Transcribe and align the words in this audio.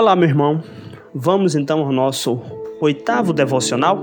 Olá, 0.00 0.16
meu 0.16 0.26
irmão. 0.26 0.62
Vamos 1.14 1.54
então 1.54 1.80
ao 1.80 1.92
nosso 1.92 2.40
oitavo 2.80 3.34
devocional, 3.34 4.02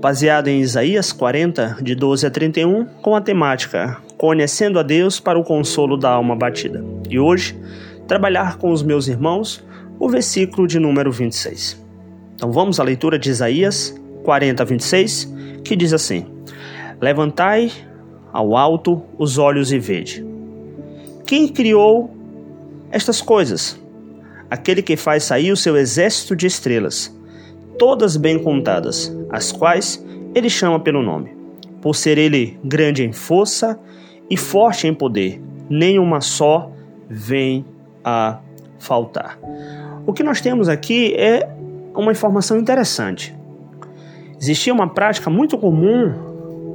baseado 0.00 0.48
em 0.48 0.58
Isaías 0.58 1.12
40, 1.12 1.76
de 1.80 1.94
12 1.94 2.26
a 2.26 2.30
31, 2.32 2.84
com 3.00 3.14
a 3.14 3.20
temática 3.20 3.98
Conhecendo 4.18 4.80
a 4.80 4.82
Deus 4.82 5.20
para 5.20 5.38
o 5.38 5.44
consolo 5.44 5.96
da 5.96 6.10
alma 6.10 6.34
batida. 6.34 6.84
E 7.08 7.20
hoje, 7.20 7.56
trabalhar 8.08 8.58
com 8.58 8.72
os 8.72 8.82
meus 8.82 9.06
irmãos 9.06 9.64
o 9.96 10.08
versículo 10.08 10.66
de 10.66 10.80
número 10.80 11.12
26. 11.12 11.80
Então 12.34 12.50
vamos 12.50 12.80
à 12.80 12.82
leitura 12.82 13.16
de 13.16 13.30
Isaías 13.30 13.94
40, 14.24 14.64
26, 14.64 15.34
que 15.62 15.76
diz 15.76 15.92
assim: 15.92 16.26
Levantai 17.00 17.70
ao 18.32 18.56
alto 18.56 19.00
os 19.16 19.38
olhos 19.38 19.70
e 19.70 19.78
vede. 19.78 20.26
Quem 21.24 21.46
criou 21.46 22.10
estas 22.90 23.22
coisas? 23.22 23.83
Aquele 24.54 24.82
que 24.82 24.96
faz 24.96 25.24
sair 25.24 25.50
o 25.50 25.56
seu 25.56 25.76
exército 25.76 26.36
de 26.36 26.46
estrelas, 26.46 27.12
todas 27.76 28.16
bem 28.16 28.38
contadas, 28.38 29.12
as 29.28 29.50
quais 29.50 30.04
ele 30.32 30.48
chama 30.48 30.78
pelo 30.78 31.02
nome. 31.02 31.36
Por 31.82 31.96
ser 31.96 32.18
ele 32.18 32.56
grande 32.64 33.02
em 33.02 33.12
força 33.12 33.78
e 34.30 34.36
forte 34.36 34.86
em 34.86 34.94
poder, 34.94 35.42
nenhuma 35.68 36.20
só 36.20 36.70
vem 37.10 37.64
a 38.04 38.38
faltar. 38.78 39.38
O 40.06 40.12
que 40.12 40.22
nós 40.22 40.40
temos 40.40 40.68
aqui 40.68 41.14
é 41.14 41.48
uma 41.92 42.12
informação 42.12 42.56
interessante. 42.56 43.34
Existia 44.40 44.72
uma 44.72 44.88
prática 44.88 45.28
muito 45.28 45.58
comum 45.58 46.14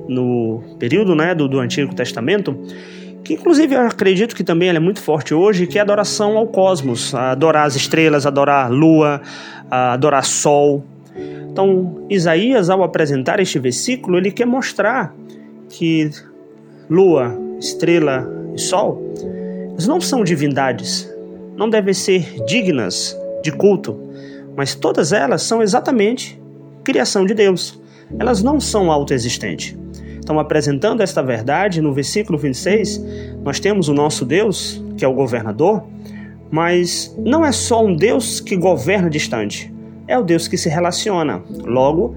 no 0.08 0.62
período 0.78 1.16
né, 1.16 1.34
do, 1.34 1.48
do 1.48 1.60
Antigo 1.60 1.96
Testamento 1.96 2.58
que 3.24 3.34
inclusive 3.34 3.76
eu 3.76 3.82
acredito 3.82 4.36
que 4.36 4.44
também 4.44 4.70
é 4.70 4.80
muito 4.80 5.02
forte 5.02 5.34
hoje, 5.34 5.68
que 5.68 5.78
é 5.78 5.82
a 5.82 5.84
adoração 5.84 6.38
ao 6.38 6.48
cosmos, 6.48 7.14
adorar 7.14 7.66
as 7.66 7.76
estrelas, 7.76 8.26
adorar 8.26 8.66
a 8.66 8.70
lua, 8.70 9.22
adorar 9.70 10.24
sol. 10.24 10.84
Então, 11.52 12.06
Isaías, 12.10 12.70
ao 12.70 12.84
apresentar 12.84 13.40
este 13.40 13.60
versículo, 13.60 14.18
ele 14.18 14.32
quer 14.32 14.46
mostrar 14.46 15.14
que 15.70 16.10
lua, 16.90 17.38
estrela 17.60 18.28
e 18.56 18.60
sol, 18.60 19.14
não 19.88 20.00
são 20.00 20.24
divindades, 20.24 21.10
não 21.56 21.70
devem 21.70 21.94
ser 21.94 22.44
dignas 22.46 23.18
de 23.44 23.52
culto, 23.52 24.00
mas 24.56 24.76
todas 24.76 25.12
elas 25.12 25.42
são 25.42 25.62
exatamente 25.62 26.40
criação 26.84 27.26
de 27.26 27.34
Deus. 27.34 27.80
Elas 28.18 28.42
não 28.42 28.60
são 28.60 28.92
autoexistentes 28.92 29.78
estão 30.30 30.40
apresentando 30.40 31.02
esta 31.02 31.24
verdade, 31.24 31.82
no 31.82 31.92
versículo 31.92 32.38
26, 32.38 33.04
nós 33.44 33.60
temos 33.60 33.90
o 33.90 33.96
nosso 33.96 34.24
Deus, 34.24 34.84
que 34.96 35.04
é 35.04 35.08
o 35.08 35.14
governador, 35.14 35.84
mas 36.52 37.16
não 37.18 37.44
é 37.44 37.52
só 37.52 37.84
um 37.84 37.96
Deus 37.96 38.40
que 38.40 38.56
governa 38.56 39.10
distante, 39.10 39.74
é 40.08 40.16
o 40.20 40.24
Deus 40.24 40.48
que 40.48 40.56
se 40.56 40.70
relaciona. 40.70 41.42
Logo, 41.66 42.16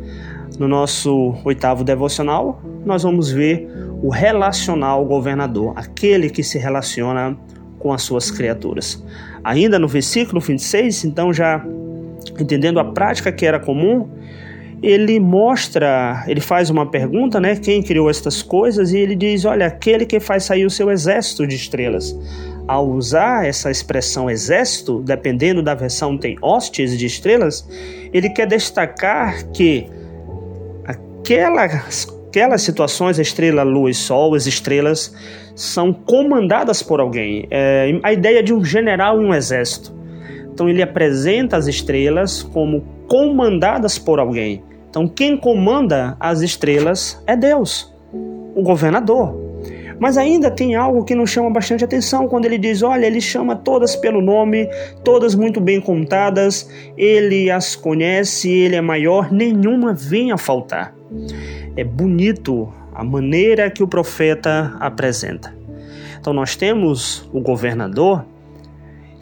no 0.59 0.69
nosso 0.69 1.35
oitavo 1.43 1.83
devocional, 1.83 2.61
nós 2.85 3.03
vamos 3.03 3.31
ver 3.31 3.67
o 4.03 4.11
relacional 4.11 5.03
governador, 5.07 5.73
aquele 5.75 6.29
que 6.29 6.43
se 6.43 6.59
relaciona 6.59 7.35
com 7.79 7.95
as 7.95 8.03
suas 8.03 8.31
criaturas. 8.31 9.03
Ainda 9.43 9.79
no 9.79 9.89
versículo 9.89 10.39
26, 10.39 11.07
então 11.07 11.33
já 11.33 11.65
entendendo 12.39 12.79
a 12.79 12.85
prática 12.85 13.33
que 13.33 13.47
era 13.47 13.59
comum, 13.59 14.07
ele 14.83 15.21
mostra, 15.21 16.25
ele 16.27 16.41
faz 16.41 16.69
uma 16.69 16.85
pergunta, 16.85 17.39
né? 17.39 17.55
Quem 17.55 17.83
criou 17.83 18.11
estas 18.11 18.43
coisas? 18.43 18.93
E 18.93 18.99
ele 18.99 19.15
diz: 19.15 19.45
Olha, 19.45 19.67
aquele 19.67 20.05
que 20.05 20.19
faz 20.19 20.45
sair 20.45 20.67
o 20.67 20.71
seu 20.71 20.91
exército 20.91 21.47
de 21.47 21.55
estrelas. 21.55 22.19
Ao 22.67 22.89
usar 22.89 23.47
essa 23.47 23.71
expressão 23.71 24.29
exército, 24.29 25.01
dependendo 25.01 25.63
da 25.63 25.75
versão, 25.75 26.19
tem 26.19 26.37
hostes 26.41 26.99
de 26.99 27.07
estrelas, 27.07 27.69
ele 28.13 28.29
quer 28.31 28.47
destacar 28.47 29.47
que 29.51 29.87
aquelas, 30.85 32.09
aquelas 32.29 32.63
situações, 32.63 33.19
estrela, 33.19 33.63
lua 33.63 33.91
e 33.91 33.95
sol, 33.95 34.35
as 34.35 34.47
estrelas, 34.47 35.15
são 35.55 35.93
comandadas 35.93 36.83
por 36.83 37.01
alguém. 37.01 37.47
É 37.51 38.01
a 38.03 38.13
ideia 38.13 38.43
de 38.43 38.55
um 38.55 38.65
general 38.65 39.21
e 39.21 39.25
um 39.25 39.35
exército. 39.35 39.93
Então 40.53 40.69
ele 40.69 40.83
apresenta 40.83 41.57
as 41.57 41.67
estrelas 41.67 42.43
como 42.43 42.85
comandadas 43.09 43.99
por 43.99 44.19
alguém. 44.19 44.63
Então, 44.93 45.09
quem 45.09 45.39
comanda 45.39 46.19
as 46.21 46.43
estrelas 46.43 47.19
é 47.27 47.35
Deus, 47.35 47.91
o 48.13 48.63
governador. 48.63 49.35
Mas 49.99 50.19
ainda 50.19 50.51
tem 50.51 50.75
algo 50.75 51.03
que 51.03 51.15
nos 51.15 51.31
chama 51.31 51.49
bastante 51.49 51.83
atenção 51.83 52.29
quando 52.29 52.45
ele 52.45 52.59
diz: 52.59 52.83
olha, 52.83 53.07
ele 53.07 53.19
chama 53.19 53.57
todas 53.57 53.97
pelo 53.97 54.21
nome, 54.21 54.69
todas 55.03 55.35
muito 55.35 55.63
bem 55.63 55.81
contadas, 55.81 56.69
ele 56.95 57.51
as 57.51 57.75
conhece, 57.75 58.51
ele 58.51 58.77
é 58.77 58.83
maior, 58.83 59.33
nenhuma 59.33 59.95
vem 59.95 60.31
a 60.31 60.37
faltar. 60.37 60.95
É 61.75 61.83
bonito 61.83 62.71
a 62.95 63.03
maneira 63.03 63.71
que 63.71 63.83
o 63.83 63.89
profeta 63.89 64.77
apresenta. 64.79 65.55
Então, 66.21 66.35
nós 66.35 66.55
temos 66.55 67.27
o 67.33 67.41
governador 67.41 68.27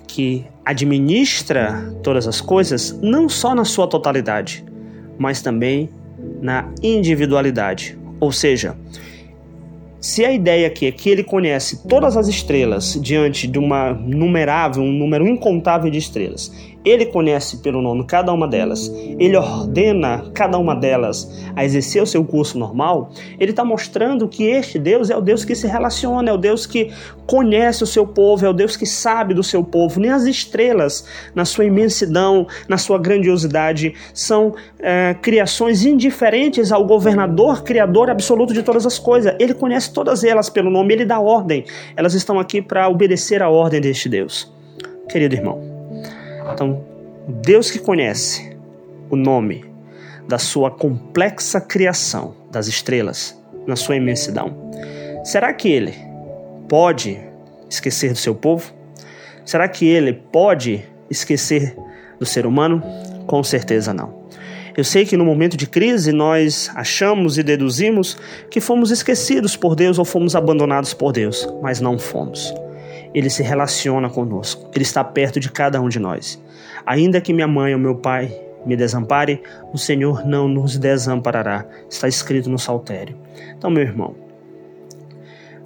que 0.09 0.45
administra 0.65 1.95
todas 2.03 2.27
as 2.27 2.41
coisas, 2.41 2.99
não 3.01 3.29
só 3.29 3.55
na 3.55 3.65
sua 3.65 3.87
totalidade, 3.87 4.65
mas 5.21 5.43
também 5.43 5.91
na 6.41 6.73
individualidade. 6.83 7.99
Ou 8.19 8.33
seja, 8.33 8.75
se 10.01 10.25
a 10.25 10.33
ideia 10.33 10.67
aqui 10.67 10.87
é 10.87 10.93
que 10.93 11.11
ele 11.11 11.23
conhece 11.23 11.87
todas 11.87 12.17
as 12.17 12.27
estrelas 12.27 12.99
diante 13.03 13.47
de 13.47 13.59
uma 13.59 13.93
numerável, 13.93 14.83
um 14.83 14.91
número 14.91 15.29
incontável 15.29 15.91
de 15.91 15.99
estrelas, 15.99 16.51
ele 16.85 17.07
conhece 17.07 17.59
pelo 17.59 17.83
nome 17.83 18.05
cada 18.05 18.33
uma 18.33 18.49
delas, 18.49 18.89
ele 19.19 19.37
ordena 19.37 20.31
cada 20.35 20.59
uma 20.59 20.75
delas 20.75 21.31
a 21.55 21.65
exercer 21.65 22.03
o 22.03 22.07
seu 22.07 22.25
curso 22.25 22.59
normal, 22.59 23.11
ele 23.39 23.51
está 23.51 23.65
mostrando 23.65 24.29
que 24.29 24.45
este 24.45 24.79
Deus 24.79 25.11
é 25.11 25.17
o 25.17 25.21
Deus 25.21 25.45
que 25.45 25.55
se 25.55 25.67
relaciona, 25.67 26.31
é 26.31 26.33
o 26.33 26.39
Deus 26.39 26.67
que 26.67 26.91
conhece 27.27 27.85
o 27.85 27.87
seu 27.87 28.07
povo, 28.07 28.45
é 28.45 28.49
o 28.49 28.53
Deus 28.53 28.77
que 28.77 28.87
sabe 28.87 29.35
do 29.35 29.43
seu 29.43 29.63
povo. 29.63 30.01
Nem 30.01 30.11
as 30.11 30.25
estrelas, 30.25 31.07
na 31.35 31.45
sua 31.45 31.65
imensidão, 31.65 32.47
na 32.69 32.77
sua 32.77 32.99
grandiosidade, 32.99 33.95
são 34.13 34.55
é, 34.79 35.15
criações 35.15 35.85
indiferentes 35.85 36.73
ao 36.73 36.85
governador, 36.85 37.63
criador 37.63 38.11
absoluto 38.11 38.53
de 38.53 38.63
todas 38.63 38.87
as 38.87 38.99
coisas. 38.99 39.35
Ele 39.39 39.55
conhece 39.55 39.93
todas 39.93 40.25
elas 40.25 40.51
pelo 40.51 40.71
nome, 40.71 40.95
ele 40.95 41.05
dá 41.05 41.21
ordem. 41.21 41.65
Elas 41.97 42.15
estão 42.15 42.39
aqui 42.39 42.61
para 42.61 42.89
obedecer 42.89 43.43
à 43.43 43.49
ordem 43.49 43.81
deste 43.81 44.09
Deus. 44.09 44.53
Querido 45.09 45.35
irmão, 45.35 45.70
então, 46.53 46.85
Deus 47.29 47.71
que 47.71 47.79
conhece 47.79 48.57
o 49.09 49.17
nome 49.17 49.65
da 50.29 50.39
sua 50.39 50.71
complexa 50.71 51.61
criação, 51.61 52.35
das 52.51 52.67
estrelas, 52.67 53.41
na 53.67 53.77
sua 53.77 53.97
imensidão, 53.97 54.57
será 55.25 55.53
que 55.53 55.69
ele 55.69 55.95
pode 56.69 57.21
esquecer 57.69 58.13
do 58.13 58.19
seu 58.19 58.35
povo? 58.35 58.73
Será 59.45 59.69
que 59.69 59.87
ele 59.87 60.13
pode 60.13 60.85
esquecer 61.11 61.77
do 62.19 62.27
ser 62.27 62.47
humano? 62.47 62.83
Com 63.27 63.43
certeza 63.43 63.93
não. 63.93 64.21
Eu 64.77 64.85
sei 64.85 65.05
que 65.05 65.17
no 65.17 65.25
momento 65.25 65.57
de 65.57 65.67
crise 65.67 66.13
nós 66.13 66.71
achamos 66.75 67.37
e 67.37 67.43
deduzimos 67.43 68.17
que 68.49 68.61
fomos 68.61 68.91
esquecidos 68.91 69.57
por 69.57 69.75
Deus 69.75 69.99
ou 69.99 70.05
fomos 70.05 70.37
abandonados 70.37 70.95
por 70.95 71.13
Deus, 71.13 71.49
mas 71.61 71.81
não 71.81 71.99
fomos 71.99 72.55
ele 73.15 73.31
se 73.31 73.43
relaciona 73.43 74.09
conosco, 74.09 74.71
ele 74.75 74.83
está 74.83 75.03
perto 75.03 75.41
de 75.41 75.51
cada 75.51 75.81
um 75.81 75.89
de 75.89 75.99
nós. 75.99 76.43
Ainda 76.87 77.21
que 77.21 77.33
minha 77.33 77.49
mãe 77.49 77.73
ou 77.75 77.81
meu 77.81 77.97
pai 77.97 78.33
me 78.65 78.77
desampare, 78.77 79.43
o 79.73 79.79
Senhor 79.79 80.27
não 80.27 80.49
nos 80.49 80.77
desamparará. 80.77 81.67
Está 81.89 82.09
escrito 82.09 82.51
no 82.51 82.59
Saltério. 82.59 83.17
Então, 83.57 83.71
meu 83.71 83.83
irmão, 83.83 84.15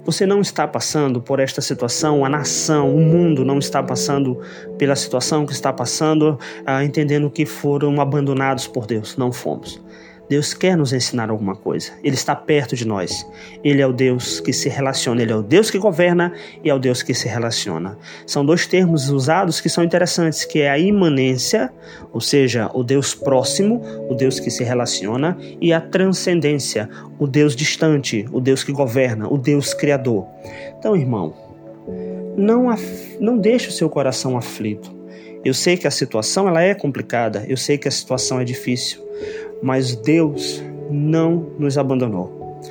você 0.05 0.25
não 0.25 0.39
está 0.39 0.67
passando 0.67 1.19
por 1.19 1.39
esta 1.39 1.61
situação, 1.61 2.23
a 2.23 2.29
nação, 2.29 2.95
o 2.95 2.99
mundo 2.99 3.43
não 3.43 3.57
está 3.57 3.81
passando 3.81 4.39
pela 4.77 4.95
situação 4.95 5.45
que 5.45 5.51
está 5.51 5.73
passando, 5.73 6.37
ah, 6.65 6.83
entendendo 6.83 7.29
que 7.29 7.45
foram 7.45 7.99
abandonados 7.99 8.67
por 8.67 8.85
Deus. 8.85 9.17
Não 9.17 9.31
fomos. 9.31 9.81
Deus 10.29 10.53
quer 10.53 10.75
nos 10.75 10.91
ensinar 10.91 11.29
alguma 11.29 11.55
coisa. 11.55 11.91
Ele 12.03 12.15
está 12.15 12.35
perto 12.35 12.75
de 12.75 12.85
nós. 12.85 13.25
Ele 13.63 13.81
é 13.81 13.87
o 13.87 13.93
Deus 13.93 14.39
que 14.39 14.51
se 14.51 14.69
relaciona. 14.69 15.21
Ele 15.21 15.31
é 15.31 15.35
o 15.35 15.43
Deus 15.43 15.69
que 15.69 15.77
governa 15.77 16.33
e 16.63 16.69
é 16.69 16.73
o 16.73 16.79
Deus 16.79 17.03
que 17.03 17.13
se 17.13 17.27
relaciona. 17.27 17.97
São 18.25 18.45
dois 18.45 18.65
termos 18.65 19.09
usados 19.09 19.61
que 19.61 19.69
são 19.69 19.83
interessantes, 19.83 20.43
que 20.43 20.61
é 20.61 20.69
a 20.69 20.79
imanência, 20.79 21.71
ou 22.11 22.21
seja, 22.21 22.69
o 22.73 22.83
Deus 22.83 23.13
próximo, 23.13 23.81
o 24.09 24.15
Deus 24.15 24.39
que 24.39 24.49
se 24.49 24.63
relaciona, 24.63 25.37
e 25.61 25.71
a 25.71 25.79
transcendência, 25.79 26.89
o 27.19 27.27
Deus 27.27 27.55
distante, 27.55 28.25
o 28.31 28.41
Deus 28.41 28.63
que 28.63 28.71
governa, 28.71 29.27
o 29.31 29.37
Deus 29.37 29.73
criador. 29.73 30.25
Então, 30.77 30.95
irmão, 30.95 31.33
não, 32.35 32.69
af... 32.69 33.17
não 33.19 33.37
deixe 33.37 33.69
o 33.69 33.71
seu 33.71 33.89
coração 33.89 34.37
aflito. 34.37 34.93
Eu 35.43 35.53
sei 35.53 35.77
que 35.77 35.85
a 35.85 35.91
situação 35.91 36.47
ela 36.47 36.61
é 36.61 36.73
complicada, 36.73 37.45
eu 37.47 37.55
sei 37.55 37.77
que 37.77 37.87
a 37.87 37.91
situação 37.91 38.39
é 38.39 38.43
difícil, 38.43 39.05
mas 39.61 39.95
Deus 39.95 40.63
não 40.89 41.47
nos 41.57 41.77
abandonou. 41.77 42.61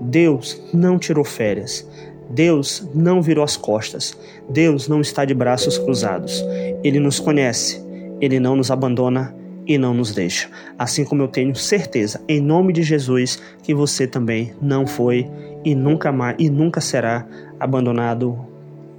Deus 0.00 0.60
não 0.72 0.98
tirou 0.98 1.24
férias. 1.24 1.88
Deus 2.30 2.88
não 2.94 3.22
virou 3.22 3.44
as 3.44 3.56
costas. 3.56 4.16
Deus 4.48 4.88
não 4.88 5.00
está 5.00 5.24
de 5.24 5.34
braços 5.34 5.78
cruzados. 5.78 6.42
Ele 6.82 6.98
nos 6.98 7.20
conhece. 7.20 7.82
Ele 8.20 8.40
não 8.40 8.56
nos 8.56 8.70
abandona 8.70 9.34
e 9.66 9.78
não 9.78 9.94
nos 9.94 10.12
deixa. 10.12 10.48
Assim 10.78 11.04
como 11.04 11.22
eu 11.22 11.28
tenho 11.28 11.54
certeza, 11.54 12.20
em 12.28 12.40
nome 12.40 12.72
de 12.72 12.82
Jesus, 12.82 13.40
que 13.62 13.74
você 13.74 14.06
também 14.06 14.52
não 14.60 14.86
foi 14.86 15.28
e 15.64 15.74
nunca 15.74 16.12
mais 16.12 16.36
e 16.38 16.50
nunca 16.50 16.80
será 16.80 17.26
abandonado 17.58 18.38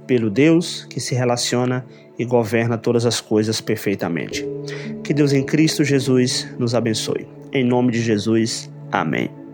pelo 0.06 0.30
Deus 0.30 0.84
que 0.88 1.00
se 1.00 1.14
relaciona 1.14 1.84
e 2.18 2.24
governa 2.24 2.78
todas 2.78 3.06
as 3.06 3.20
coisas 3.20 3.60
perfeitamente. 3.60 4.46
Que 5.02 5.14
Deus 5.14 5.32
em 5.32 5.44
Cristo 5.44 5.84
Jesus 5.84 6.48
nos 6.58 6.74
abençoe. 6.74 7.26
Em 7.52 7.64
nome 7.64 7.92
de 7.92 8.00
Jesus. 8.00 8.70
Amém. 8.90 9.45